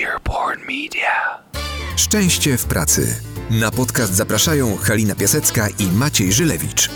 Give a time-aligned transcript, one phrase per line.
[0.00, 1.42] Earborn Media.
[1.96, 3.22] Szczęście w pracy.
[3.50, 6.90] Na podcast zapraszają Halina Piasecka i Maciej Żylewicz.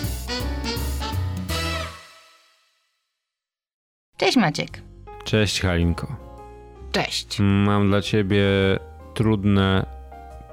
[4.17, 4.83] Cześć Maciek.
[5.25, 6.17] Cześć Halinko.
[6.93, 7.37] Cześć.
[7.41, 8.45] Mam dla ciebie
[9.15, 9.87] trudne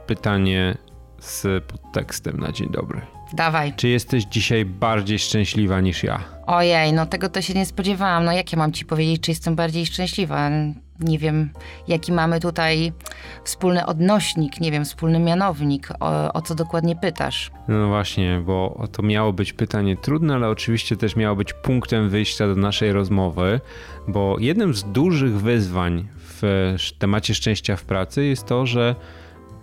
[0.08, 0.78] pytanie
[1.20, 3.02] z podtekstem na dzień dobry.
[3.34, 3.74] Dawaj.
[3.76, 6.20] Czy jesteś dzisiaj bardziej szczęśliwa niż ja?
[6.48, 8.26] Ojej, no tego to się nie spodziewałam.
[8.26, 10.50] No jak ja mam ci powiedzieć, czy jestem bardziej szczęśliwa?
[11.00, 11.50] Nie wiem,
[11.88, 12.94] jaki mamy tutaj
[13.44, 17.52] wspólny odnośnik, nie wiem, wspólny mianownik, o, o co dokładnie pytasz.
[17.68, 22.48] No właśnie, bo to miało być pytanie trudne, ale oczywiście też miało być punktem wyjścia
[22.48, 23.60] do naszej rozmowy,
[24.08, 28.96] bo jednym z dużych wyzwań w temacie szczęścia w pracy jest to, że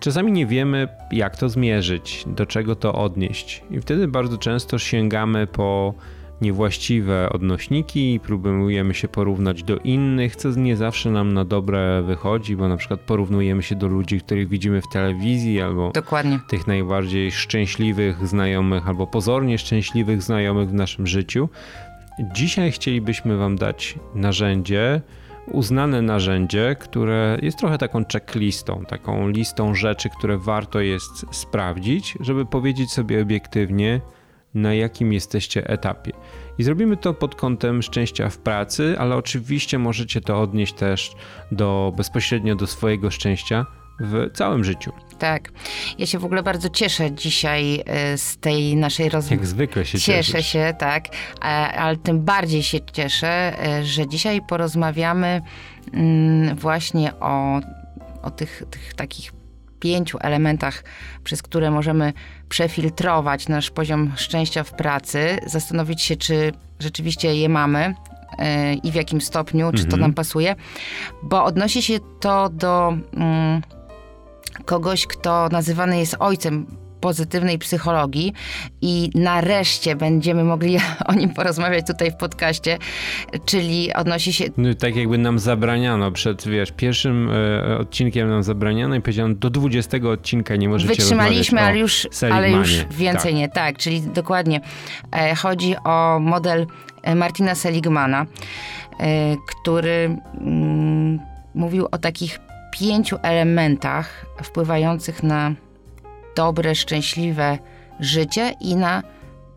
[0.01, 3.63] czasami nie wiemy, jak to zmierzyć, do czego to odnieść.
[3.71, 5.93] I wtedy bardzo często sięgamy po
[6.41, 12.55] niewłaściwe odnośniki i próbujemy się porównać do innych, co nie zawsze nam na dobre wychodzi,
[12.55, 16.39] bo na przykład porównujemy się do ludzi, których widzimy w telewizji albo Dokładnie.
[16.49, 21.49] tych najbardziej szczęśliwych znajomych albo pozornie szczęśliwych znajomych w naszym życiu.
[22.33, 25.01] Dzisiaj chcielibyśmy Wam dać narzędzie,
[25.53, 32.45] uznane narzędzie, które jest trochę taką checklistą, taką listą rzeczy, które warto jest sprawdzić, żeby
[32.45, 34.01] powiedzieć sobie obiektywnie,
[34.53, 36.11] na jakim jesteście etapie.
[36.57, 41.11] I zrobimy to pod kątem szczęścia w pracy, ale oczywiście możecie to odnieść też
[41.51, 43.65] do bezpośrednio do swojego szczęścia
[44.01, 44.91] w całym życiu.
[45.19, 45.51] Tak.
[45.97, 49.35] Ja się w ogóle bardzo cieszę dzisiaj y, z tej naszej rozmowy.
[49.35, 50.47] Jak zwykle się Cieszę cieszysz.
[50.51, 51.05] się, tak,
[51.77, 55.41] ale tym bardziej się cieszę, y, że dzisiaj porozmawiamy
[55.93, 57.59] mm, właśnie o,
[58.21, 59.31] o tych, tych takich
[59.79, 60.83] pięciu elementach,
[61.23, 62.13] przez które możemy
[62.49, 68.95] przefiltrować nasz poziom szczęścia w pracy, zastanowić się, czy rzeczywiście je mamy y, i w
[68.95, 70.01] jakim stopniu, czy to Mhm.
[70.01, 70.55] nam pasuje,
[71.23, 73.61] bo odnosi się to do mm,
[74.65, 76.65] kogoś, kto nazywany jest ojcem
[77.01, 78.33] pozytywnej psychologii
[78.81, 82.77] i nareszcie będziemy mogli o nim porozmawiać tutaj w podcaście,
[83.45, 88.95] czyli odnosi się No, tak jakby nam zabraniano przed, wiesz, pierwszym e, odcinkiem nam zabraniano
[88.95, 92.47] i powiedziano, do 20 odcinka nie możecie Wytrzymaliśmy, ale już, Seligmanie.
[92.47, 93.39] ale już więcej tak.
[93.39, 93.49] nie.
[93.49, 94.61] Tak, czyli dokładnie
[95.11, 96.67] e, chodzi o model
[97.03, 98.25] e, Martina Seligmana,
[98.99, 101.19] e, który mm,
[101.55, 102.39] mówił o takich
[102.71, 105.53] pięciu elementach wpływających na
[106.35, 107.57] dobre, szczęśliwe
[107.99, 109.03] życie i na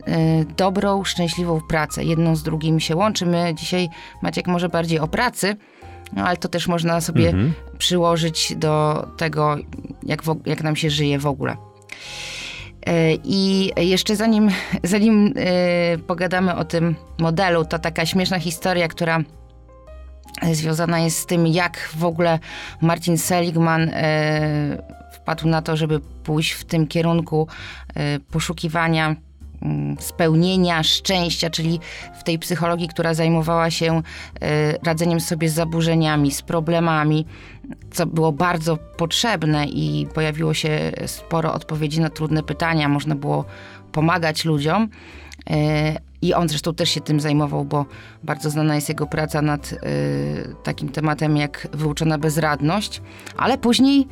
[0.06, 2.04] e, dobrą, szczęśliwą pracę.
[2.04, 3.26] Jedną z drugim się łączy.
[3.26, 3.88] My dzisiaj,
[4.22, 5.56] Maciek, może bardziej o pracy,
[6.12, 7.52] no, ale to też można sobie Mhm.
[7.78, 9.56] przyłożyć do tego,
[10.02, 11.56] jak, w, jak nam się żyje w ogóle.
[12.86, 14.50] E, I jeszcze zanim,
[14.82, 19.18] zanim e, pogadamy o tym modelu, to taka śmieszna historia, która
[20.52, 22.38] związana jest z tym, jak w ogóle
[22.80, 27.48] Martin Seligman e, wpadł na to, żeby pójść w tym kierunku
[27.94, 29.16] e, poszukiwania
[29.62, 31.80] mm, spełnienia, szczęścia, czyli
[32.20, 34.02] w tej psychologii, która zajmowała się
[34.40, 37.26] e, radzeniem sobie z zaburzeniami, z problemami,
[37.90, 42.88] co było bardzo potrzebne i pojawiło się sporo odpowiedzi na trudne pytania.
[42.88, 43.44] Można było
[43.92, 44.88] pomagać ludziom.
[46.24, 47.86] I on zresztą też się tym zajmował, bo
[48.22, 49.78] bardzo znana jest jego praca nad e,
[50.62, 53.02] takim tematem jak wyuczona bezradność,
[53.36, 54.06] ale później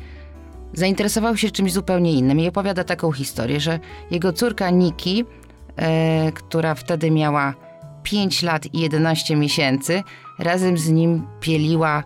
[0.73, 3.79] zainteresował się czymś zupełnie innym i opowiada taką historię, że
[4.11, 5.25] jego córka Niki,
[5.75, 7.53] e, która wtedy miała
[8.03, 10.03] 5 lat i 11 miesięcy,
[10.39, 12.03] razem z nim pieliła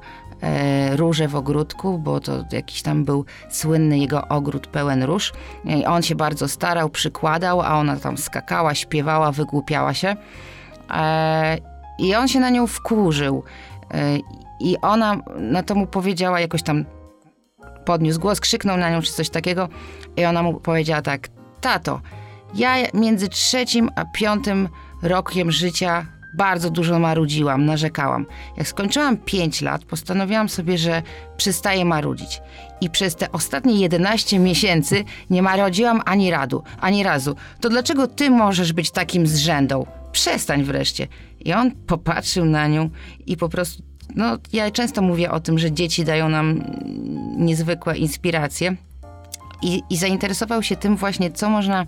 [0.95, 5.33] róże w ogródku, bo to jakiś tam był słynny jego ogród pełen róż.
[5.65, 10.15] I on się bardzo starał, przykładał, a ona tam skakała, śpiewała, wygłupiała się.
[10.91, 11.57] E,
[11.99, 13.43] I on się na nią wkurzył.
[13.93, 14.17] E,
[14.59, 16.85] I ona na to mu powiedziała jakoś tam
[17.85, 19.69] podniósł głos, krzyknął na nią czy coś takiego
[20.17, 21.27] i ona mu powiedziała tak,
[21.61, 22.01] tato,
[22.53, 24.69] ja między trzecim a piątym
[25.01, 26.05] rokiem życia
[26.37, 28.25] bardzo dużo marudziłam, narzekałam.
[28.57, 31.01] Jak skończyłam 5 lat, postanowiłam sobie, że
[31.37, 32.41] przestaję marudzić.
[32.81, 37.35] I przez te ostatnie 11 miesięcy nie marudziłam ani radu, ani razu.
[37.61, 39.85] To dlaczego ty możesz być takim zrzędą?
[40.11, 41.07] Przestań wreszcie.
[41.39, 42.89] I on popatrzył na nią
[43.25, 43.83] i po prostu
[44.15, 46.63] no, ja często mówię o tym, że dzieci dają nam
[47.37, 48.75] niezwykłe inspiracje.
[49.61, 51.85] I, I zainteresował się tym właśnie, co można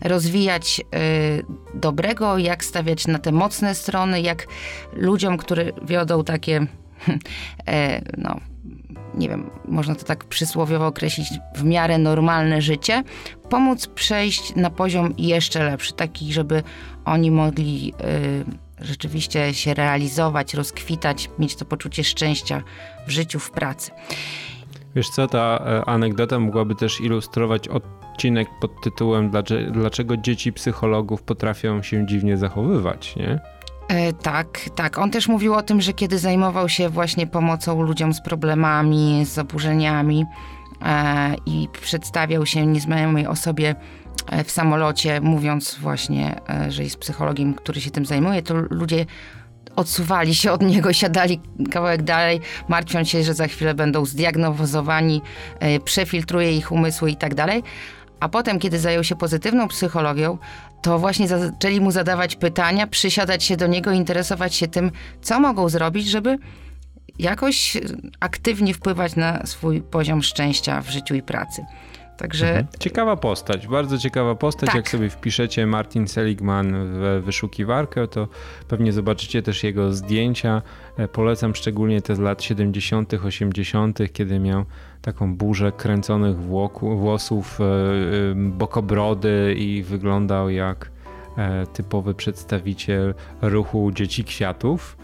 [0.00, 1.44] rozwijać y,
[1.74, 4.46] dobrego, jak stawiać na te mocne strony, jak
[4.92, 6.66] ludziom, które wiodą takie,
[7.68, 8.40] e, no,
[9.14, 13.02] nie wiem, można to tak przysłowiowo określić, w miarę normalne życie,
[13.50, 16.62] pomóc przejść na poziom jeszcze lepszy, taki, żeby
[17.04, 17.94] oni mogli
[18.80, 22.62] y, rzeczywiście się realizować, rozkwitać, mieć to poczucie szczęścia
[23.06, 23.90] w życiu, w pracy.
[24.96, 29.30] Wiesz co, ta e, anegdota mogłaby też ilustrować odcinek pod tytułem
[29.70, 33.40] Dlaczego dzieci psychologów potrafią się dziwnie zachowywać, nie?
[33.88, 34.98] E, tak, tak.
[34.98, 39.28] On też mówił o tym, że kiedy zajmował się właśnie pomocą ludziom z problemami, z
[39.28, 40.24] zaburzeniami
[40.82, 43.74] e, i przedstawiał się nieznajomej osobie
[44.30, 49.06] e, w samolocie, mówiąc właśnie, e, że jest psychologiem, który się tym zajmuje, to ludzie
[49.76, 51.40] odsuwali się od niego, siadali
[51.70, 55.22] kawałek dalej, martwiąc się, że za chwilę będą zdiagnozowani,
[55.60, 57.62] e, przefiltruje ich umysły i tak dalej.
[58.20, 60.38] A potem, kiedy zajął się pozytywną psychologią,
[60.82, 64.90] to właśnie zaczęli mu zadawać pytania, przysiadać się do niego, interesować się tym,
[65.22, 66.38] co mogą zrobić, żeby
[67.18, 67.76] jakoś
[68.20, 71.64] aktywnie wpływać na swój poziom szczęścia w życiu i pracy.
[72.16, 72.48] Także...
[72.48, 72.66] Mhm.
[72.78, 74.66] Ciekawa postać, bardzo ciekawa postać.
[74.66, 74.74] Tak.
[74.76, 78.28] Jak sobie wpiszecie Martin Seligman w wyszukiwarkę, to
[78.68, 80.62] pewnie zobaczycie też jego zdjęcia.
[80.96, 84.64] E, polecam szczególnie te z lat 70., 80., kiedy miał
[85.02, 86.36] taką burzę kręconych
[86.80, 87.66] włosów, e, e,
[88.34, 90.90] bokobrody i wyglądał jak
[91.72, 94.96] typowy przedstawiciel ruchu dzieci kwiatów.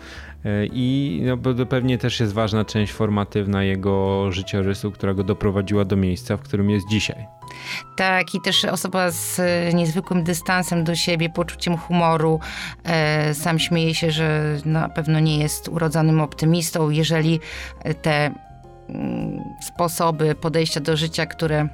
[0.72, 6.36] I no, pewnie też jest ważna część formatywna jego życiorysu, która go doprowadziła do miejsca,
[6.36, 7.26] w którym jest dzisiaj.
[7.96, 9.40] Tak, i też osoba z
[9.74, 12.40] niezwykłym dystansem do siebie, poczuciem humoru.
[12.84, 16.90] E, sam śmieje się, że na pewno nie jest urodzonym optymistą.
[16.90, 17.40] Jeżeli
[18.02, 18.30] te
[18.88, 21.68] mm, sposoby podejścia do życia, które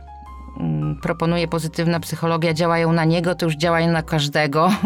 [1.03, 4.71] proponuje pozytywna psychologia, działają na niego, to już działają na każdego.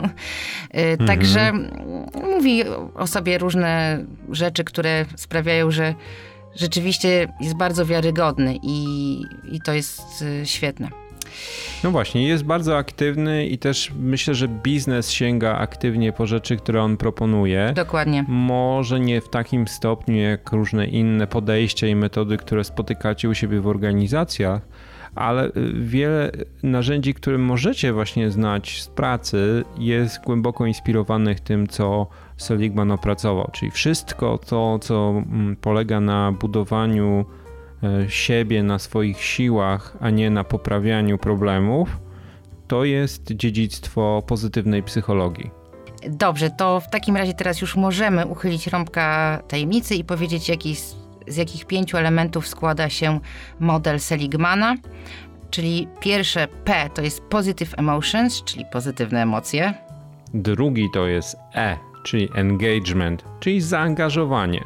[0.75, 1.09] Y, mhm.
[1.09, 1.53] Także
[2.23, 2.65] mówi
[2.95, 5.95] o sobie różne rzeczy, które sprawiają, że
[6.57, 9.19] rzeczywiście jest bardzo wiarygodny i,
[9.53, 10.89] i to jest y, świetne.
[11.85, 16.83] No właśnie, jest bardzo aktywny i też myślę, że biznes sięga aktywnie po rzeczy, które
[16.83, 17.73] on proponuje.
[17.75, 18.25] Dokładnie.
[18.29, 23.61] Może nie w takim stopniu jak różne inne podejścia i metody, które spotykacie u siebie
[23.61, 24.63] w organizacjach,
[25.15, 26.31] ale y, wiele
[26.63, 32.07] narzędzi, które możecie właśnie znać z pracy, jest głęboko inspirowanych tym, co
[32.37, 33.51] Seligman opracował.
[33.53, 37.25] Czyli wszystko to, co mm, polega na budowaniu
[37.83, 41.99] e, siebie, na swoich siłach, a nie na poprawianiu problemów,
[42.69, 45.51] to jest dziedzictwo pozytywnej psychologii.
[46.09, 51.02] Dobrze, to w takim razie teraz już możemy uchylić rąbka tajemnicy i powiedzieć, jaki jest
[51.27, 53.21] z jakich pięciu elementów składa się
[53.61, 54.77] model Seligmana.
[55.51, 59.75] Czyli pierwsze P to jest positive emotions, czyli pozytywne emocje.
[60.35, 64.65] Drugi to jest E, czyli engagement, czyli zaangażowanie.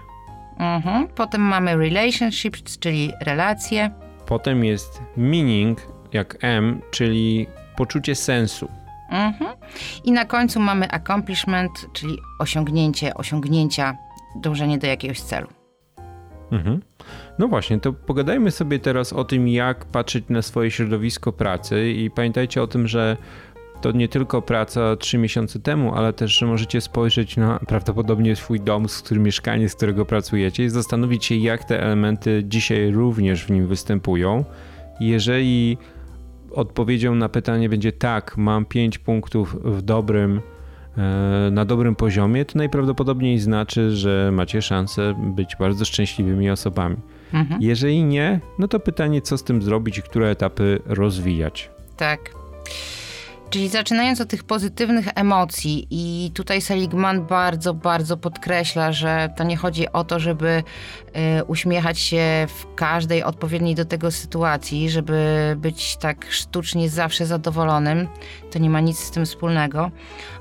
[0.58, 1.08] Mhm.
[1.08, 3.90] Potem mamy relationships, czyli relacje.
[4.26, 5.78] Potem jest meaning,
[6.12, 8.68] jak M, czyli poczucie sensu.
[9.10, 9.56] Mhm.
[10.04, 13.96] I na końcu mamy accomplishment, czyli osiągnięcie, osiągnięcia,
[14.36, 15.48] dążenie do jakiegoś celu.
[16.50, 16.80] Mhm.
[17.38, 22.10] No właśnie, to pogadajmy sobie teraz o tym, jak patrzeć na swoje środowisko pracy i
[22.10, 23.16] pamiętajcie o tym, że
[23.80, 28.60] to nie tylko praca trzy miesiące temu, ale też, że możecie spojrzeć na prawdopodobnie swój
[28.60, 33.44] dom, z którym mieszkanie, z którego pracujecie i zastanowić się, jak te elementy dzisiaj również
[33.44, 34.44] w nim występują.
[35.00, 35.78] Jeżeli
[36.50, 40.40] odpowiedzią na pytanie będzie tak, mam pięć punktów w dobrym
[41.50, 46.96] na dobrym poziomie, to najprawdopodobniej znaczy, że macie szansę być bardzo szczęśliwymi osobami.
[47.32, 47.62] Mhm.
[47.62, 51.70] Jeżeli nie, no to pytanie, co z tym zrobić i które etapy rozwijać.
[51.96, 52.30] Tak.
[53.50, 59.56] Czyli zaczynając od tych pozytywnych emocji, i tutaj Seligman bardzo, bardzo podkreśla, że to nie
[59.56, 60.62] chodzi o to, żeby
[61.40, 68.08] y, uśmiechać się w każdej odpowiedniej do tego sytuacji, żeby być tak sztucznie zawsze zadowolonym.
[68.50, 69.90] To nie ma nic z tym wspólnego,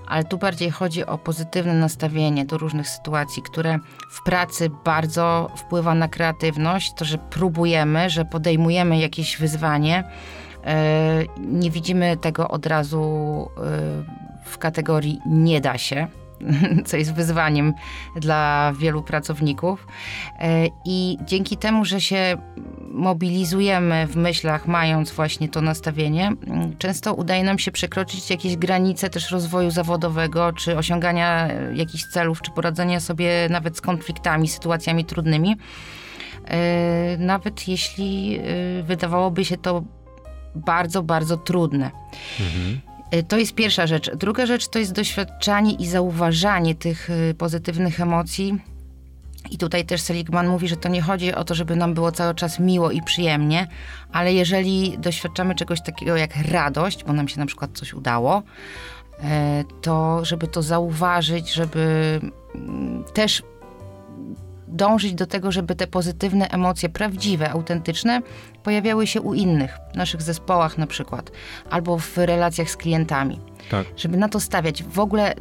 [0.08, 3.80] ale tu bardziej chodzi o pozytywne nastawienie do różnych sytuacji, które
[4.12, 10.04] w pracy bardzo wpływa na kreatywność, to, że próbujemy, że podejmujemy jakieś wyzwanie
[11.38, 13.02] nie widzimy tego od razu
[13.58, 13.62] e,
[14.46, 16.08] w kategorii nie da się,
[16.86, 17.74] co jest wyzwaniem
[18.16, 19.88] dla wielu pracowników.
[20.40, 22.38] E, I dzięki temu, że się
[22.92, 26.32] mobilizujemy w myślach, mając właśnie to nastawienie,
[26.78, 32.52] często udaje nam się przekroczyć jakieś granice też rozwoju zawodowego, czy osiągania jakichś celów, czy
[32.52, 35.56] poradzenia sobie nawet z konfliktami, sytuacjami trudnymi.
[37.18, 38.40] Nawet jeśli
[38.84, 39.84] wydawałoby się to
[40.56, 41.92] bardzo, bardzo trudne.
[42.40, 42.82] Mhm.
[43.28, 44.16] To jest pierwsza rzecz.
[44.16, 48.60] Druga rzecz to jest doświadczanie i zauważanie tych y, pozytywnych emocji.
[49.52, 52.36] I tutaj też Seligman mówi, że to nie chodzi o to, żeby nam było cały
[52.36, 53.68] czas miło i przyjemnie,
[54.12, 58.44] ale jeżeli doświadczamy czegoś takiego jak radość, bo nam się na przykład coś udało,
[59.82, 62.20] to żeby to zauważyć, żeby
[62.56, 63.44] mm, też
[64.68, 68.22] dążyć do tego, żeby te pozytywne emocje, prawdziwe, autentyczne,
[68.66, 71.32] pojawiały się u innych, w naszych zespołach na przykład,
[71.70, 73.40] albo w relacjach z klientami.
[73.70, 73.86] Tak.
[73.98, 75.34] Żeby na to stawiać, w ogóle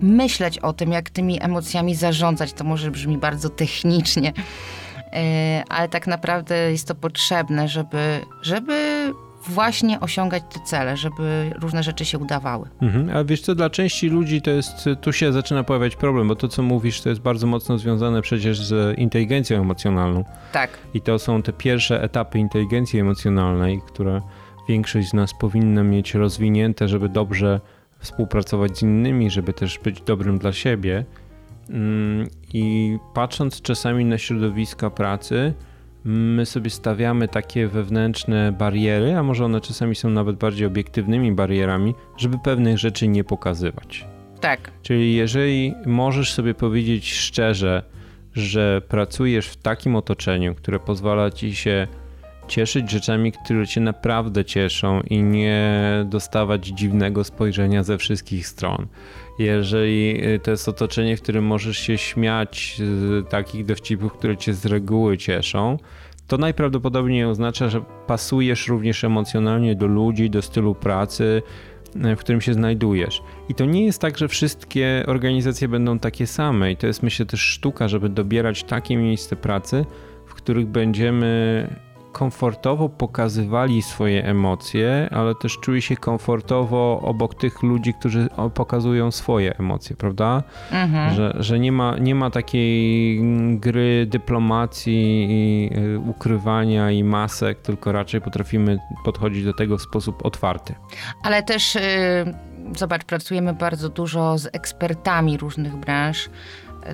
[0.00, 2.52] myśleć o tym, jak tymi emocjami zarządzać.
[2.52, 4.32] To może brzmi bardzo technicznie,
[5.12, 9.12] e, ale tak naprawdę jest to potrzebne, żeby, żeby
[9.48, 12.68] właśnie osiągać te cele, żeby różne rzeczy się udawały.
[12.82, 13.16] Mhm.
[13.16, 16.48] A wiesz co, dla części ludzi to jest, tu się zaczyna pojawiać problem, bo to
[16.48, 20.24] co mówisz to jest bardzo mocno związane przecież z inteligencją emocjonalną.
[20.52, 20.70] Tak.
[20.94, 24.20] I to są te pierwsze etapy inteligencji emocjonalnej, które
[24.68, 27.60] większość z nas powinna mieć rozwinięte, żeby dobrze
[27.98, 31.04] współpracować z innymi, żeby też być dobrym dla siebie.
[31.70, 35.54] Mm, I patrząc czasami na środowiska pracy,
[36.04, 41.94] my sobie stawiamy takie wewnętrzne bariery, a może one czasami są nawet bardziej obiektywnymi barierami,
[42.16, 44.06] żeby pewnych rzeczy nie pokazywać.
[44.40, 44.70] Tak.
[44.82, 47.82] Czyli jeżeli możesz sobie powiedzieć szczerze,
[48.34, 51.86] że pracujesz w takim otoczeniu, które pozwala ci się
[52.50, 58.86] cieszyć rzeczami, które cię naprawdę cieszą i nie dostawać dziwnego spojrzenia ze wszystkich stron.
[59.38, 64.54] Jeżeli y, to jest otoczenie, w którym możesz się śmiać z takich dowcipów, które cię
[64.54, 65.78] z reguły cieszą,
[66.26, 71.42] to najprawdopodobniej oznacza, że pasujesz również emocjonalnie do ludzi, do stylu pracy,
[71.96, 73.22] y, w którym się znajdujesz.
[73.48, 77.26] I to nie jest tak, że wszystkie organizacje będą takie same, i to jest myślę
[77.26, 79.84] też sztuka, żeby dobierać takie miejsce pracy,
[80.26, 87.94] w których będziemy komfortowo pokazywali swoje emocje, ale też czuli się komfortowo obok tych ludzi,
[87.94, 90.42] którzy pokazują swoje emocje, prawda?
[90.70, 91.14] Mhm.
[91.14, 93.20] Że, że nie, ma, nie ma takiej
[93.58, 100.26] gry dyplomacji i y, ukrywania i masek, tylko raczej potrafimy podchodzić do tego w sposób
[100.26, 100.74] otwarty.
[101.22, 101.80] Ale też yy,
[102.76, 106.30] zobacz, pracujemy bardzo dużo z ekspertami różnych branż,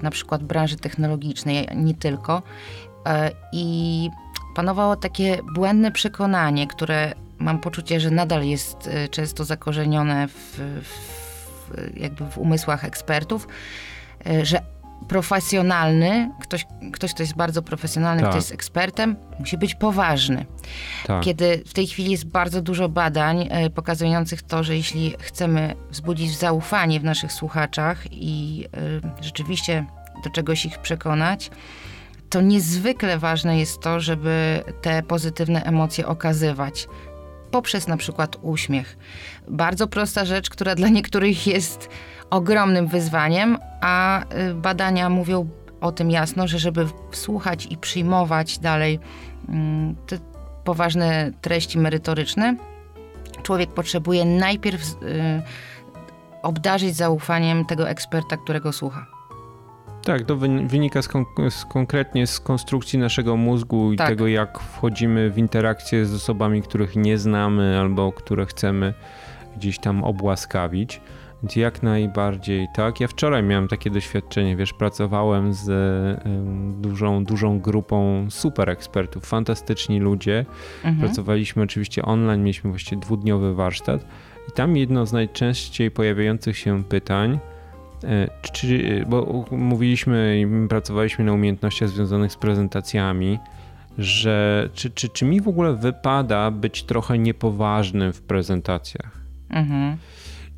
[0.02, 2.38] na przykład branży technologicznej, nie tylko.
[2.38, 3.11] Y,
[3.52, 4.11] I
[4.56, 11.96] panowało takie błędne przekonanie, które mam poczucie, że nadal jest y, często zakorzenione w, w,
[11.96, 13.48] jakby w umysłach ekspertów,
[14.26, 14.62] y, że
[15.08, 18.30] profesjonalny, ktoś, ktoś kto jest bardzo profesjonalny, tak.
[18.30, 20.46] kto jest ekspertem, musi być poważny.
[21.06, 21.22] Tak.
[21.22, 26.38] Kiedy w tej chwili jest bardzo dużo badań y, pokazujących to, że jeśli chcemy wzbudzić
[26.38, 28.64] zaufanie w naszych słuchaczach i
[29.20, 29.86] rzeczywiście
[30.25, 31.50] do czegoś ich przekonać,
[32.30, 36.88] to niezwykle ważne jest to, żeby te pozytywne emocje okazywać
[37.50, 38.99] poprzez na przykład uśmiech.
[39.49, 41.88] Bardzo prosta rzecz, która dla niektórych jest
[42.30, 45.49] ogromnym wyzwaniem, a y, badania mówią
[45.80, 48.99] o tym jasno, że żeby słuchać i przyjmować dalej
[49.49, 50.18] mm, te
[50.64, 52.56] poważne treści merytoryczne,
[53.42, 55.42] człowiek potrzebuje najpierw y,
[56.42, 59.15] obdarzyć zaufaniem tego eksperta, którego słucha.
[60.06, 60.36] Tak, to
[60.66, 61.08] wynika z,
[61.50, 64.08] z konkretnie z konstrukcji naszego mózgu i tak.
[64.08, 68.94] tego, jak wchodzimy w interakcje z osobami, których nie znamy albo które chcemy
[69.56, 71.00] gdzieś tam obłaskawić.
[71.42, 73.00] Więc jak najbardziej tak.
[73.00, 75.70] Ja wczoraj miałem takie doświadczenie, wiesz, pracowałem z
[76.80, 80.44] dużą, dużą grupą super ekspertów, fantastyczni ludzie.
[80.84, 80.98] Mhm.
[80.98, 84.06] Pracowaliśmy oczywiście online, mieliśmy właściwie dwudniowy warsztat
[84.48, 87.38] i tam jedno z najczęściej pojawiających się pytań,
[88.52, 93.38] czy, bo mówiliśmy i pracowaliśmy na umiejętnościach związanych z prezentacjami,
[93.98, 99.20] że czy, czy, czy mi w ogóle wypada być trochę niepoważnym w prezentacjach?
[99.50, 99.96] Mhm.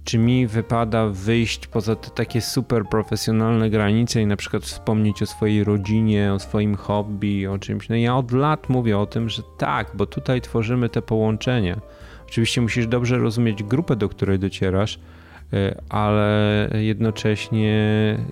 [0.04, 5.26] Czy mi wypada wyjść poza te takie super profesjonalne granice i na przykład wspomnieć o
[5.26, 7.88] swojej rodzinie, o swoim hobby, o czymś?
[7.88, 11.80] No ja od lat mówię o tym, że tak, bo tutaj tworzymy te połączenia.
[12.28, 15.00] Oczywiście musisz dobrze rozumieć grupę, do której docierasz, E,
[15.88, 17.78] ale jednocześnie,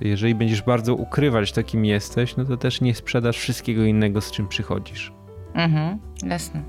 [0.00, 4.48] jeżeli będziesz bardzo ukrywać, takim jesteś, no to też nie sprzedasz wszystkiego innego, z czym
[4.48, 5.12] przychodzisz.
[5.54, 6.62] Mhm, jasne.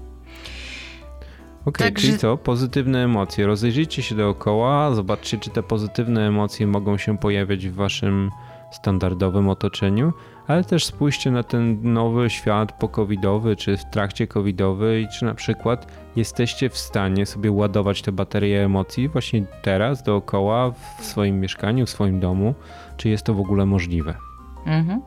[1.67, 2.37] Okej, okay, tak, czyli co?
[2.37, 3.47] Pozytywne emocje.
[3.47, 8.31] Rozejrzyjcie się dookoła, zobaczcie, czy te pozytywne emocje mogą się pojawiać w waszym
[8.71, 10.13] standardowym otoczeniu,
[10.47, 15.33] ale też spójrzcie na ten nowy świat po-covidowy, czy w trakcie covidowy i czy na
[15.33, 21.85] przykład jesteście w stanie sobie ładować te baterie emocji właśnie teraz, dookoła, w swoim mieszkaniu,
[21.85, 22.55] w swoim domu,
[22.97, 24.13] czy jest to w ogóle możliwe.
[24.65, 25.01] Mhm.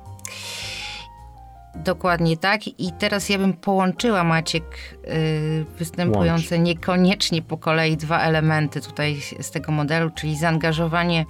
[1.75, 2.69] Dokładnie tak.
[2.69, 4.65] I teraz ja bym połączyła, Maciek,
[5.05, 6.67] yy, występujące Łącz.
[6.67, 11.27] niekoniecznie po kolei dwa elementy tutaj z tego modelu, czyli zaangażowanie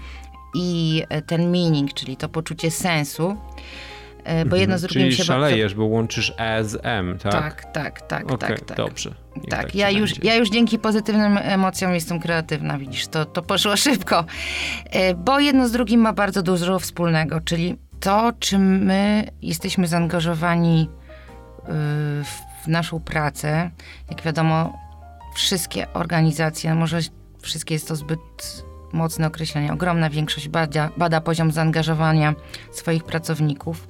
[0.54, 3.36] i ten meaning, czyli to poczucie sensu.
[4.24, 7.32] E, bo jedno z drugim Czyli się szalejesz, bo łączysz E z M, tak?
[7.32, 8.76] Tak, tak, tak, okay, tak, tak.
[8.76, 9.14] Dobrze.
[9.34, 13.76] tak, tak ja, już, ja już dzięki pozytywnym emocjom jestem kreatywna, widzisz, to, to poszło
[13.86, 14.24] szybko.
[14.90, 20.88] E, bo jedno z drugim ma bardzo dużo wspólnego, czyli to, czym my jesteśmy zaangażowani
[22.64, 23.70] w naszą pracę,
[24.10, 24.78] jak wiadomo,
[25.34, 26.98] wszystkie organizacje, może
[27.42, 32.34] wszystkie jest to zbyt mocne określenie, ogromna większość bada, bada poziom zaangażowania
[32.70, 33.88] swoich pracowników.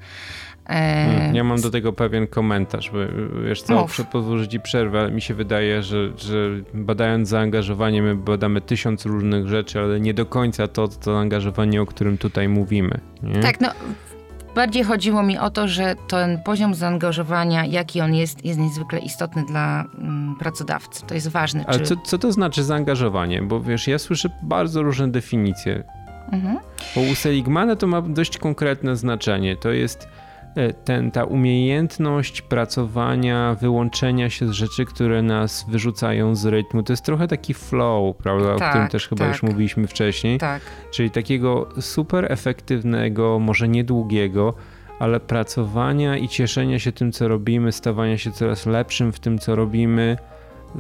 [0.66, 2.98] Hmm, ja mam do tego pewien komentarz, bo
[3.44, 4.00] wiesz co, Mów.
[4.12, 9.06] pozwól, że ci przerwę, ale mi się wydaje, że, że badając zaangażowanie, my badamy tysiąc
[9.06, 13.00] różnych rzeczy, ale nie do końca to, to zaangażowanie, o którym tutaj mówimy.
[13.22, 13.40] Nie?
[13.40, 13.68] Tak, no
[14.54, 19.44] bardziej chodziło mi o to, że ten poziom zaangażowania, jaki on jest, jest niezwykle istotny
[19.46, 21.06] dla mm, pracodawcy.
[21.06, 21.64] To jest ważne.
[21.66, 21.84] Ale czy...
[21.84, 23.42] co, co to znaczy zaangażowanie?
[23.42, 25.84] Bo wiesz, ja słyszę bardzo różne definicje.
[26.32, 26.58] Mhm.
[26.94, 29.56] Bo u Seligmana to ma dość konkretne znaczenie.
[29.56, 30.08] To jest
[30.84, 37.04] ten, ta umiejętność pracowania, wyłączenia się z rzeczy, które nas wyrzucają z rytmu, to jest
[37.04, 39.28] trochę taki flow, prawda, tak, o którym też chyba tak.
[39.28, 40.38] już mówiliśmy wcześniej.
[40.38, 40.62] Tak.
[40.90, 44.54] Czyli takiego super efektywnego, może niedługiego,
[44.98, 49.56] ale pracowania i cieszenia się tym, co robimy, stawania się coraz lepszym w tym, co
[49.56, 50.16] robimy,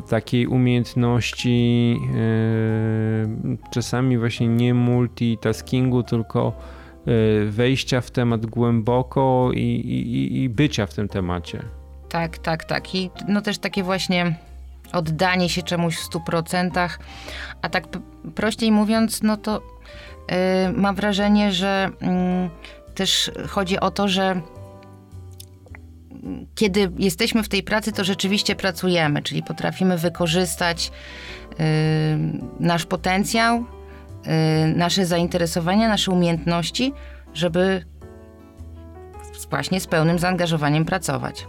[0.08, 6.52] takiej umiejętności yy, czasami właśnie nie multitaskingu, tylko
[7.46, 11.62] wejścia w temat głęboko i, i, i bycia w tym temacie.
[12.08, 12.94] Tak, tak, tak.
[12.94, 14.34] I no też takie właśnie
[14.92, 16.98] oddanie się czemuś w stu procentach.
[17.62, 17.84] A tak
[18.34, 19.62] prościej mówiąc, no to
[20.28, 20.36] yy,
[20.72, 24.40] mam wrażenie, że yy, też chodzi o to, że
[26.54, 30.92] kiedy jesteśmy w tej pracy, to rzeczywiście pracujemy, czyli potrafimy wykorzystać
[31.50, 31.56] yy,
[32.60, 33.64] nasz potencjał,
[34.76, 36.92] nasze zainteresowania, nasze umiejętności,
[37.34, 37.84] żeby
[39.50, 41.46] właśnie z pełnym zaangażowaniem pracować.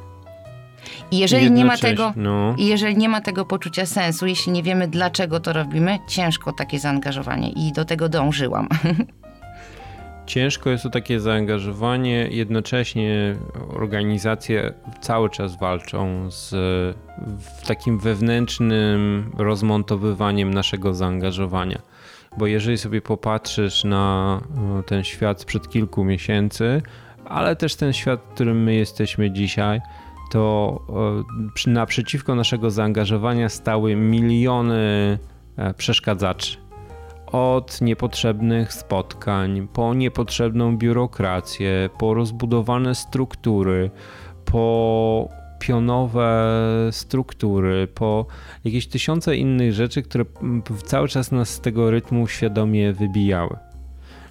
[1.11, 2.55] I jeżeli nie ma tego, no.
[2.57, 6.79] i jeżeli nie ma tego poczucia sensu, jeśli nie wiemy dlaczego to robimy, ciężko takie
[6.79, 8.67] zaangażowanie i do tego dążyłam.
[10.25, 13.35] Ciężko jest to takie zaangażowanie, jednocześnie
[13.69, 16.55] organizacje cały czas walczą z
[17.67, 21.81] takim wewnętrznym rozmontowywaniem naszego zaangażowania
[22.38, 24.39] bo jeżeli sobie popatrzysz na
[24.80, 26.82] e, ten świat sprzed kilku miesięcy,
[27.26, 29.82] ale też ten świat, w którym my jesteśmy dzisiaj,
[30.32, 30.80] to
[31.67, 35.20] e, naprzeciwko naszego zaangażowania stały miliony
[35.58, 36.58] e, przeszkadzaczy.
[37.32, 43.91] Od niepotrzebnych spotkań, po niepotrzebną biurokrację, po rozbudowane struktury,
[44.46, 45.30] po
[45.62, 46.58] pionowe
[46.91, 48.26] struktury, po
[48.63, 50.26] jakieś tysiące innych rzeczy, które
[50.86, 53.58] cały czas nas z tego rytmu świadomie wybijały.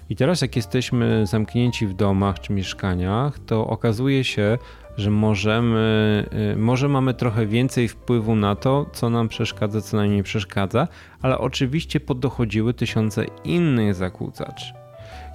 [0.09, 4.57] I teraz, jak jesteśmy zamknięci w domach czy mieszkaniach, to okazuje się,
[4.97, 10.15] że możemy, y, może mamy trochę więcej wpływu na to, co nam przeszkadza, co nam
[10.15, 10.87] nie przeszkadza,
[11.21, 14.80] ale oczywiście poddochodziły tysiące innych zakłócaczy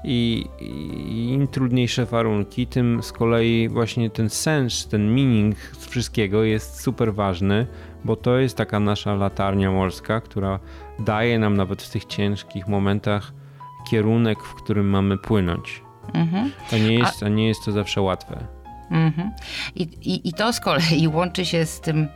[0.04, 6.44] i, i im trudniejsze warunki, tym z kolei właśnie ten sens, ten meaning z wszystkiego
[6.44, 7.66] jest super ważny,
[8.04, 10.58] bo to jest taka nasza latarnia morska, która
[10.98, 13.32] daje nam nawet w tych ciężkich momentach
[13.90, 15.82] kierunek, w którym mamy płynąć.
[16.14, 16.52] Mhm.
[16.72, 17.26] A, nie jest, a...
[17.26, 18.38] a nie jest to zawsze łatwe.
[18.90, 19.30] Mhm.
[19.74, 22.08] I, i, I to z kolei łączy się z tym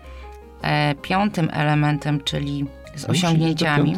[0.62, 3.96] e, piątym elementem, czyli z osiągnięciami.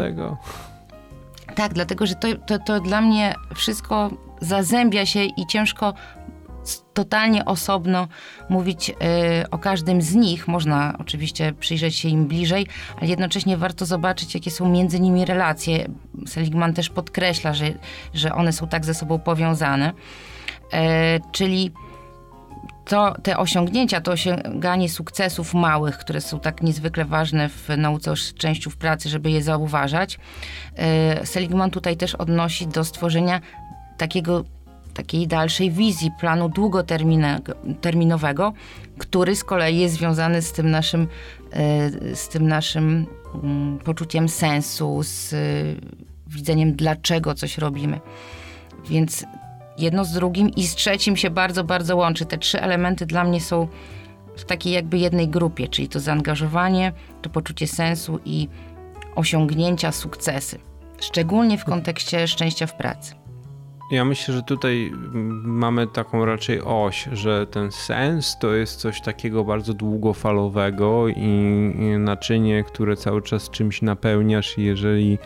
[1.55, 4.11] Tak, dlatego że to, to, to dla mnie wszystko
[4.41, 5.95] zazębia się i ciężko
[6.95, 8.09] totalnie osobno
[8.49, 8.95] mówić y,
[9.51, 10.49] o każdym z nich.
[10.49, 15.88] Można oczywiście przyjrzeć się im bliżej, ale jednocześnie warto zobaczyć, jakie są między nimi relacje.
[16.27, 17.73] Seligman też podkreśla, że,
[18.15, 19.93] że one są tak ze sobą powiązane.
[19.93, 20.77] Y,
[21.33, 21.71] czyli
[22.85, 28.16] to, te osiągnięcia, to osiąganie sukcesów małych, które są tak niezwykle ważne w nauce o
[28.16, 30.18] szczęściu w pracy, żeby je zauważać,
[30.77, 33.40] e, Seligman tutaj też odnosi do stworzenia
[33.97, 34.45] takiego,
[34.95, 38.53] takiej dalszej wizji, planu długoterminowego,
[38.99, 41.09] który z kolei jest związany z tym naszym,
[41.53, 43.07] e, z tym naszym
[43.42, 45.35] mm, poczuciem sensu, z
[46.27, 48.01] widzeniem, dlaczego coś robimy.
[48.88, 49.25] Więc
[49.78, 52.26] jedno z drugim i z trzecim się bardzo, bardzo łączy.
[52.26, 53.68] Te trzy elementy dla mnie są
[54.37, 58.48] w takiej jakby jednej grupie, czyli to zaangażowanie, to poczucie sensu i
[59.14, 60.58] osiągnięcia, sukcesy.
[61.00, 63.14] Szczególnie w kontekście szczęścia w pracy.
[63.90, 64.92] Ja myślę, że tutaj
[65.44, 71.28] mamy taką raczej oś, że ten sens to jest coś takiego bardzo długofalowego i
[71.98, 75.18] naczynie, które cały czas czymś napełniasz i jeżeli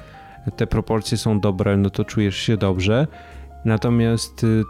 [0.56, 3.06] te proporcje są dobre, no to czujesz się dobrze.
[3.66, 4.64] Natomiast y,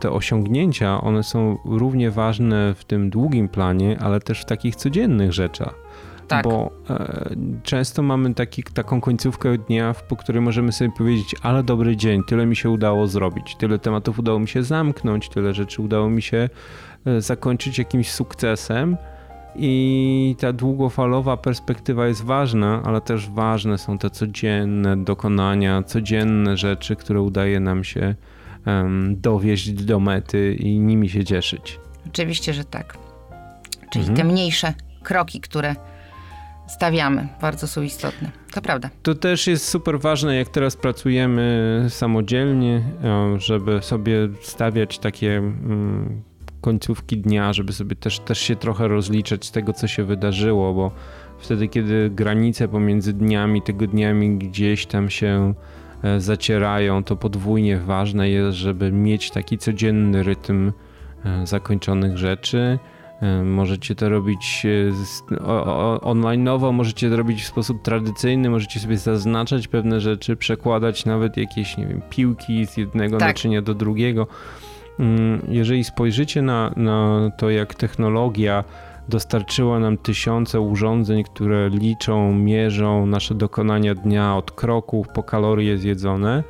[0.00, 5.32] te osiągnięcia, one są równie ważne w tym długim planie, ale też w takich codziennych
[5.32, 5.74] rzeczach.
[6.28, 6.44] Tak.
[6.44, 7.30] Bo e,
[7.62, 12.46] często mamy taki, taką końcówkę dnia, po której możemy sobie powiedzieć, ale dobry dzień, tyle
[12.46, 16.48] mi się udało zrobić, tyle tematów udało mi się zamknąć, tyle rzeczy udało mi się
[17.06, 18.96] e, zakończyć jakimś sukcesem.
[19.56, 26.96] I ta długofalowa perspektywa jest ważna, ale też ważne są te codzienne dokonania, codzienne rzeczy,
[26.96, 28.14] które udaje nam się
[28.66, 31.80] um, dowieść do mety i nimi się cieszyć.
[32.08, 32.98] Oczywiście, że tak.
[33.92, 34.16] Czyli Mhm.
[34.16, 35.76] te mniejsze kroki, które
[36.68, 38.30] stawiamy, bardzo są istotne.
[38.52, 38.90] To prawda.
[39.02, 42.82] To też jest super ważne, jak teraz pracujemy samodzielnie,
[43.38, 46.22] żeby sobie stawiać takie mm,
[46.60, 50.90] końcówki dnia, żeby sobie też, też się trochę rozliczać z tego, co się wydarzyło, bo
[51.38, 55.54] wtedy, kiedy granice pomiędzy dniami, tygodniami gdzieś tam się
[56.18, 60.72] zacierają, to podwójnie ważne jest, żeby mieć taki codzienny rytm
[61.24, 62.78] e, zakończonych rzeczy.
[63.20, 65.36] E, Możecie to robić e,
[66.00, 71.76] online'owo, możecie to robić w sposób tradycyjny, możecie sobie zaznaczać pewne rzeczy, przekładać nawet jakieś,
[71.76, 73.28] nie wiem, piłki z jednego Tak.
[73.28, 74.26] naczynia do drugiego.
[74.98, 78.64] Mm, Jeżeli spojrzycie na, na to, jak technologia
[79.12, 86.44] dostarczyła nam tysiące urządzeń, które liczą, mierzą nasze dokonania dnia od kroków po kalorie zjedzone,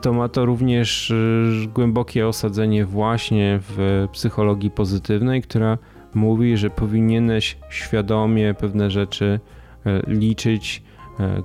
[0.00, 5.78] to ma to również y, głębokie osadzenie właśnie w psychologii pozytywnej, która
[6.14, 9.40] mówi, że powinieneś świadomie pewne rzeczy
[9.86, 10.82] e, liczyć,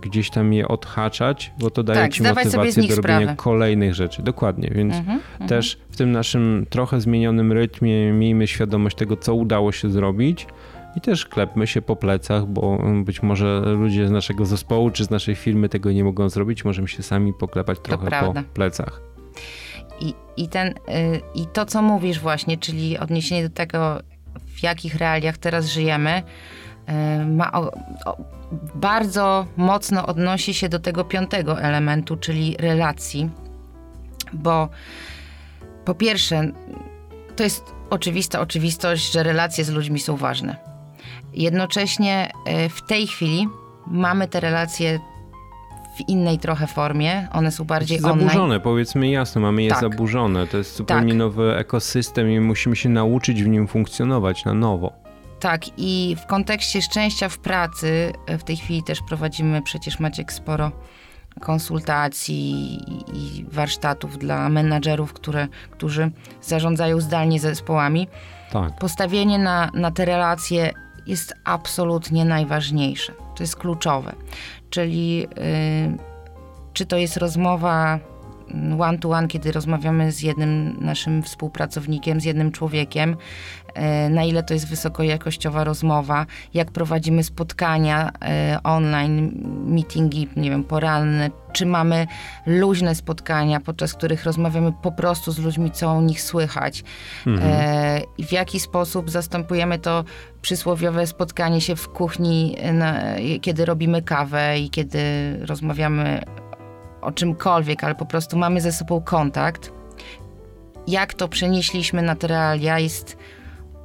[0.01, 3.35] gdzieś tam je odhaczać, bo to daje Tak, ci motywację do robienia sprawę.
[3.35, 4.23] kolejnych rzeczy.
[4.23, 5.49] Dokładnie, więc Mhm, mhm.
[5.49, 10.47] też w tym naszym trochę zmienionym rytmie miejmy świadomość tego, co udało się zrobić
[10.95, 15.09] i też klepmy się po plecach, bo być może ludzie z naszego zespołu czy z
[15.09, 19.01] naszej firmy tego nie mogą zrobić, możemy się sami poklepać trochę po plecach.
[20.01, 20.73] I, i, ten, y,
[21.35, 23.99] I to, co mówisz właśnie, czyli odniesienie do tego,
[24.55, 26.23] w jakich realiach teraz żyjemy,
[27.25, 27.71] ma o,
[28.05, 28.17] o,
[28.75, 33.29] bardzo mocno odnosi się do tego piątego elementu, czyli relacji.
[34.33, 34.69] Bo
[35.85, 36.51] po pierwsze,
[37.35, 40.55] to jest oczywista oczywistość, że relacje z ludźmi są ważne.
[41.33, 42.31] Jednocześnie
[42.65, 43.47] y, w tej chwili
[43.87, 44.99] mamy te relacje
[45.97, 47.27] w innej trochę formie.
[47.33, 48.19] One są bardziej online.
[48.19, 49.81] Zaburzone, powiedzmy jasno, mamy je Tak.
[49.81, 50.47] zaburzone.
[50.47, 51.17] To jest zupełnie Tak.
[51.17, 55.06] nowy ekosystem i musimy się nauczyć w nim funkcjonować na nowo.
[55.39, 60.33] Tak, i w kontekście szczęścia w pracy, e, w tej chwili też prowadzimy przecież Maciek
[60.33, 60.71] sporo
[61.41, 62.77] konsultacji
[63.13, 68.07] i- warsztatów dla menadżerów, które, którzy zarządzają zdalnie zespołami.
[68.51, 68.75] Tak.
[68.79, 70.71] Postawienie na, na te relacje
[71.07, 73.13] jest absolutnie najważniejsze.
[73.35, 74.15] To jest kluczowe.
[74.69, 75.27] Czyli
[75.93, 75.97] y,
[76.73, 77.99] czy to jest rozmowa
[78.79, 83.11] one to one, kiedy rozmawiamy z jednym naszym współpracownikiem, z jednym człowiekiem,
[84.07, 89.31] y, na ile to jest wysokojakościowa rozmowa, jak prowadzimy spotkania y, online,
[89.65, 92.07] meetingi, nie wiem, poranne, czy mamy
[92.45, 96.83] luźne spotkania, podczas których rozmawiamy po prostu z ludźmi, co o nich słychać.
[97.41, 100.03] E, i w jaki sposób zastępujemy to
[100.41, 103.01] przysłowiowe spotkanie się w kuchni, e, na,
[103.41, 104.99] kiedy robimy kawę i kiedy
[105.45, 106.21] rozmawiamy
[107.01, 109.71] o czymkolwiek, ale po prostu mamy ze sobą kontakt.
[110.87, 113.17] Jak to przenieśliśmy na te realia jest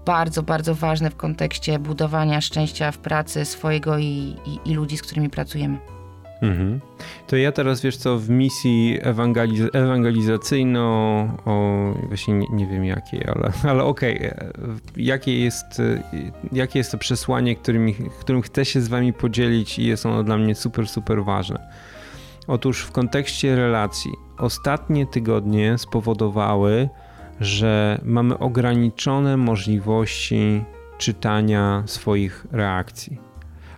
[0.06, 5.02] bardzo, bardzo ważne w kontekście budowania szczęścia w pracy swojego i, i, i ludzi, z
[5.02, 5.78] którymi pracujemy.
[6.42, 6.80] Mhm.
[7.26, 10.80] To ja teraz, wiesz co, w misji ewangeliz- ewangelizacyjno,
[11.44, 14.52] o, właśnie nie, nie wiem jakiej, ale, ale okej, e,
[14.96, 16.02] jakie, jest, e,
[16.52, 20.36] jakie jest to przesłanie, którym, którym chcę się z wami podzielić i jest ono dla
[20.36, 21.68] mnie super, super ważne.
[22.46, 26.88] Otóż w kontekście relacji, ostatnie tygodnie spowodowały,
[27.40, 30.64] że mamy ograniczone możliwości
[30.98, 33.18] czytania swoich reakcji.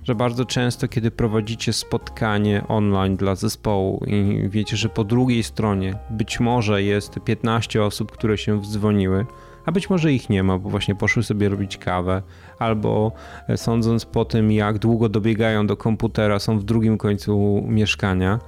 [0.03, 5.94] Że bardzo często, kiedy prowadzicie spotkanie online dla zespołu i wiecie, że po drugiej stronie
[6.11, 9.27] być może jest 15 osób, które się wdzwoniły,
[9.66, 12.22] a być może ich nie ma, bo właśnie poszły sobie robić kawę,
[12.59, 13.12] albo
[13.48, 18.38] e, sądząc po tym, jak długo dobiegają do komputera, są w drugim końcu mieszkania,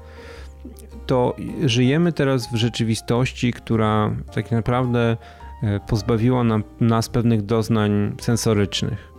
[1.07, 5.17] to żyjemy teraz w rzeczywistości, która tak naprawdę
[5.63, 9.13] e, pozbawiła nam, nas pewnych doznań sensorycznych.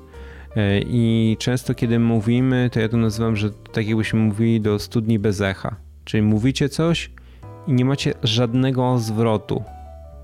[0.55, 5.19] E, I często, kiedy mówimy, to ja to nazywam, że tak jakbyśmy mówili do studni
[5.19, 5.75] bez echa.
[6.05, 7.11] Czyli mówicie coś
[7.67, 9.63] i nie macie żadnego zwrotu.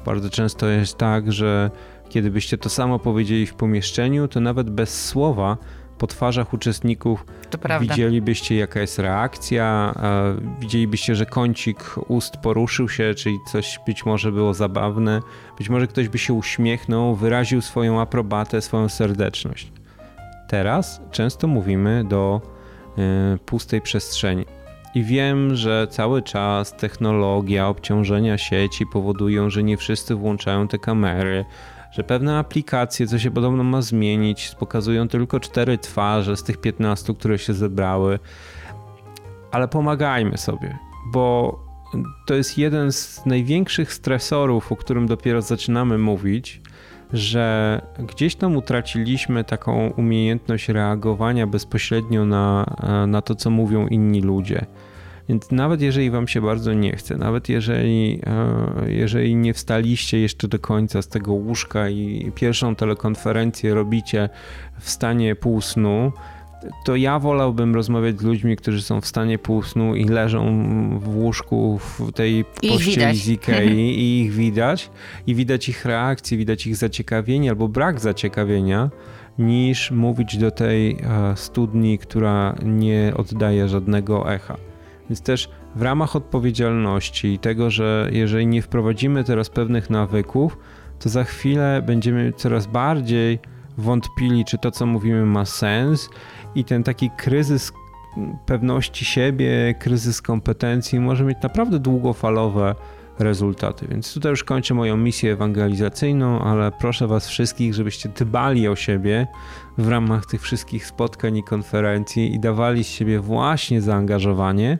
[0.05, 1.71] Bardzo często jest tak, że
[2.09, 5.57] kiedy byście to samo powiedzieli w pomieszczeniu, to nawet bez słowa
[6.03, 7.25] po twarzach uczestników
[7.79, 9.93] widzielibyście, jaka jest reakcja,
[10.59, 15.21] widzielibyście, że kącik ust poruszył się, czyli coś być może było zabawne,
[15.57, 19.71] być może ktoś by się uśmiechnął, wyraził swoją aprobatę, swoją serdeczność.
[20.47, 22.41] Teraz często mówimy do
[23.35, 24.45] y, pustej przestrzeni.
[24.95, 31.45] I wiem, że cały czas technologia, obciążenia sieci powodują, że nie wszyscy włączają te kamery,
[31.93, 37.13] że pewne aplikacje, co się podobno ma zmienić, pokazują tylko cztery twarze z tych 15,
[37.13, 38.19] które się zebrały.
[39.51, 40.77] Ale pomagajmy sobie,
[41.11, 41.59] bo
[42.25, 46.61] to jest jeden z największych stresorów, o którym dopiero zaczynamy mówić,
[47.13, 52.75] że gdzieś tam utraciliśmy taką umiejętność reagowania bezpośrednio na,
[53.07, 54.65] na to, co mówią inni ludzie.
[55.29, 60.47] Więc nawet jeżeli wam się bardzo nie chce, nawet jeżeli, e, jeżeli nie wstaliście jeszcze
[60.47, 64.29] do końca z tego łóżka i pierwszą telekonferencję robicie
[64.79, 66.11] w stanie półsnu,
[66.85, 71.79] to ja wolałbym rozmawiać z ludźmi, którzy są w stanie półsnu i leżą w łóżku
[71.79, 74.89] w tej pościeli z Ikei i ich widać
[75.27, 78.89] i widać ich reakcje, widać ich zaciekawienie albo brak zaciekawienia
[79.39, 80.97] niż mówić do tej e,
[81.35, 84.72] studni, która nie oddaje żadnego echa.
[85.09, 90.57] Więc też w ramach odpowiedzialności i tego, że jeżeli nie wprowadzimy teraz pewnych nawyków,
[90.99, 93.39] to za chwilę będziemy coraz bardziej
[93.77, 96.09] wątpili, czy to, co mówimy, ma sens,
[96.55, 97.71] i ten taki kryzys
[98.45, 102.75] pewności siebie, kryzys kompetencji może mieć naprawdę długofalowe
[103.19, 103.87] rezultaty.
[103.87, 109.27] Więc tutaj już kończę moją misję ewangelizacyjną, ale proszę Was wszystkich, żebyście dbali o siebie
[109.77, 114.79] w ramach tych wszystkich spotkań i konferencji i dawali z siebie właśnie zaangażowanie,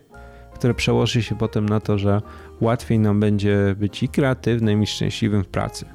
[0.64, 2.22] które przełoży się potem na to, że
[2.62, 5.86] łatwiej nam będzie być i kreatywnym, i szczęśliwym w pracy.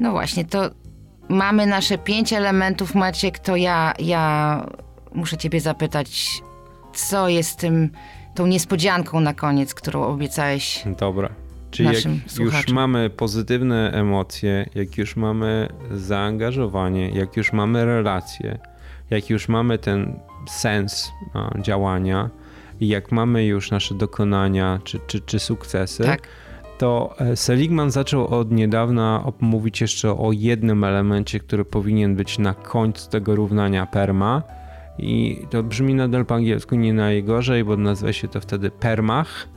[0.00, 0.70] No właśnie, to
[1.28, 4.66] mamy nasze pięć elementów, Maciek, to ja, ja
[5.14, 6.42] muszę ciebie zapytać,
[6.94, 7.90] co jest tym,
[8.34, 11.28] tą niespodzianką na koniec, którą obiecałeś Dobra.
[11.70, 12.74] Czyli jak naszym już słuchaczom.
[12.74, 18.58] mamy pozytywne emocje, jak już mamy zaangażowanie, jak już mamy relacje,
[19.10, 22.30] jak już mamy ten sens a, działania
[22.80, 26.28] i jak mamy już nasze dokonania czy, czy, czy sukcesy, Tak.
[26.78, 32.54] to e, Seligman zaczął od niedawna mówić jeszcze o jednym elemencie, który powinien być na
[32.54, 34.42] końcu tego równania perma.
[34.98, 39.48] I to brzmi nadal po angielsku nie najgorzej, bo nazywa się to wtedy permach,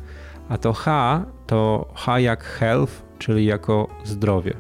[0.49, 4.53] a to H to H jak health, czyli jako zdrowie.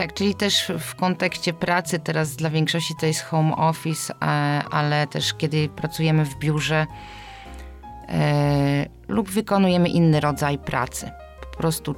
[0.00, 4.26] Tak, czyli też w kontekście pracy teraz dla większości to jest home office, e,
[4.70, 6.86] ale też kiedy pracujemy w biurze
[8.08, 11.10] e, lub wykonujemy inny rodzaj pracy.
[11.40, 11.94] Po prostu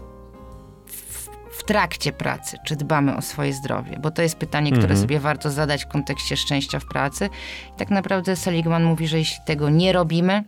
[0.86, 5.00] w, w trakcie pracy, czy dbamy o swoje zdrowie, bo to jest pytanie, które Mhm.
[5.00, 7.28] sobie warto zadać w kontekście szczęścia w pracy.
[7.74, 10.44] I tak naprawdę Seligman mówi, że jeśli tego nie robimy,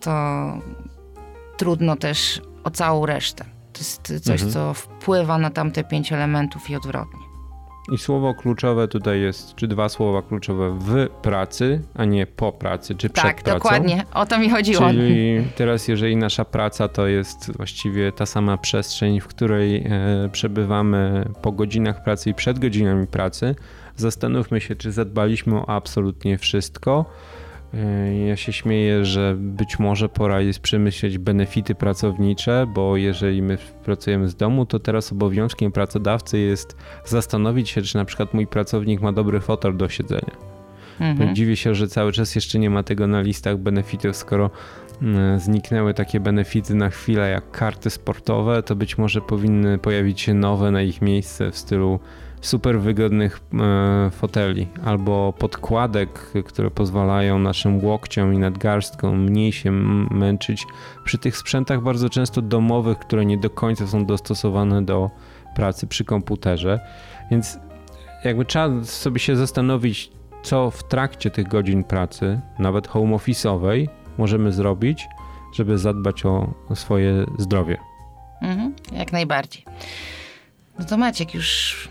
[0.00, 0.12] to
[1.56, 3.44] trudno też o całą resztę.
[3.82, 4.50] Jest coś, Mhm.
[4.52, 7.20] co wpływa na tamte pięć elementów i odwrotnie.
[7.92, 12.94] I słowo kluczowe tutaj jest, czy dwa słowa kluczowe w pracy, a nie po pracy,
[12.94, 13.58] czy przed Tak, pracą.
[13.58, 14.04] dokładnie.
[14.14, 14.88] O to mi chodziło.
[14.90, 21.24] Czyli teraz, jeżeli nasza praca to jest właściwie ta sama przestrzeń, w której e, przebywamy
[21.42, 23.54] po godzinach pracy i przed godzinami pracy,
[23.96, 27.04] zastanówmy się, czy zadbaliśmy o absolutnie wszystko.
[27.74, 33.58] E, Ja się śmieję, że być może pora jest przemyśleć benefity pracownicze, bo jeżeli my
[33.84, 39.00] pracujemy z domu, to teraz obowiązkiem pracodawcy jest zastanowić się, czy na przykład mój pracownik
[39.00, 40.52] ma dobry fotel do siedzenia.
[41.00, 41.34] Mhm.
[41.34, 44.50] Dziwię się, że cały czas jeszcze nie ma tego na listach benefitów, skoro
[45.02, 50.34] mm, zniknęły takie benefity na chwilę jak karty sportowe, to być może powinny pojawić się
[50.34, 52.00] nowe na ich miejsce w stylu
[52.42, 59.72] super wygodnych e, foteli albo podkładek, które pozwalają naszym łokciom i nadgarstkom mniej się
[60.10, 60.66] męczyć
[61.04, 65.10] przy tych sprzętach bardzo często domowych, które nie do końca są dostosowane do
[65.54, 66.80] pracy przy komputerze.
[67.30, 67.58] Więc
[68.24, 70.10] jakby trzeba sobie się zastanowić,
[70.42, 75.08] co w trakcie tych godzin pracy, nawet home office'owej, możemy zrobić,
[75.54, 77.78] żeby zadbać o swoje zdrowie.
[78.42, 79.64] Mhm, jak najbardziej.
[80.78, 81.88] No to Maciek, już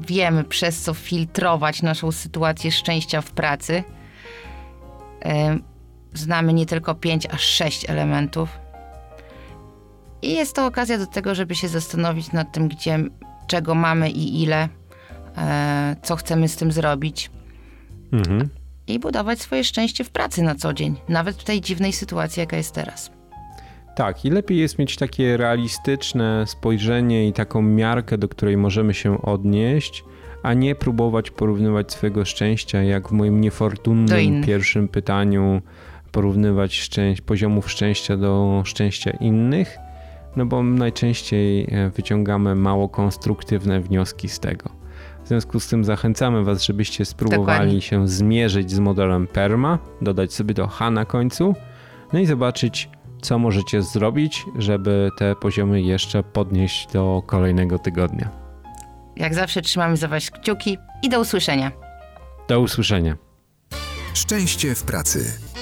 [0.00, 3.84] wiemy przez co filtrować naszą sytuację szczęścia w pracy.
[6.14, 8.48] Znamy nie tylko pięć, aż sześć elementów.
[10.22, 12.98] I jest to okazja do tego, żeby się zastanowić nad tym, gdzie,
[13.46, 14.68] czego mamy i ile,
[15.36, 17.30] e, co chcemy z tym zrobić
[18.12, 18.48] Mhm.
[18.86, 22.56] i budować swoje szczęście w pracy na co dzień, nawet w tej dziwnej sytuacji, jaka
[22.56, 23.10] jest teraz.
[23.96, 29.22] Tak, i lepiej jest mieć takie realistyczne spojrzenie i taką miarkę, do której możemy się
[29.22, 30.04] odnieść,
[30.42, 35.62] a nie próbować porównywać swojego szczęścia, jak w moim niefortunnym pierwszym pytaniu,
[36.12, 39.78] porównywać szczęś- poziomów szczęścia do szczęścia innych,
[40.36, 44.70] no bo najczęściej e, wyciągamy mało konstruktywne wnioski z tego.
[45.24, 47.80] W związku z tym zachęcamy Was, żebyście spróbowali Dokładnie.
[47.80, 51.54] się zmierzyć z modelem PERMA, dodać sobie do H na końcu,
[52.12, 52.88] no i zobaczyć,
[53.24, 58.30] co możecie zrobić, żeby te poziomy jeszcze podnieść do kolejnego tygodnia.
[59.16, 61.72] Jak zawsze trzymamy za Was kciuki i do usłyszenia.
[62.48, 63.16] Do usłyszenia.
[64.14, 65.53] Szczęście w pracy.